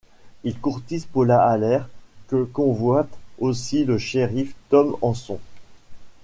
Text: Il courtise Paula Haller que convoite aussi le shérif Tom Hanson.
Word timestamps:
Il 0.43 0.59
courtise 0.59 1.05
Paula 1.05 1.43
Haller 1.47 1.81
que 2.27 2.45
convoite 2.45 3.15
aussi 3.37 3.85
le 3.85 3.99
shérif 3.99 4.55
Tom 4.69 4.97
Hanson. 5.03 5.39